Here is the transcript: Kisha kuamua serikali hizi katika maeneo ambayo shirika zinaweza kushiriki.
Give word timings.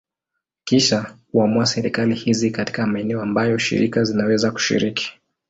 Kisha 0.63 1.15
kuamua 1.31 1.65
serikali 1.65 2.15
hizi 2.15 2.51
katika 2.51 2.87
maeneo 2.87 3.21
ambayo 3.21 3.57
shirika 3.57 4.03
zinaweza 4.03 4.51
kushiriki. 4.51 5.19